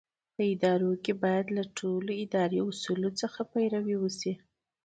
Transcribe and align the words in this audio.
په 0.35 0.41
ادارو 0.53 0.91
کې 1.03 1.13
باید 1.23 1.47
له 1.57 1.63
ټولو 1.77 2.11
اداري 2.23 2.59
اصولو 2.69 3.09
پیروي 3.53 3.95
وشي. 3.99 4.33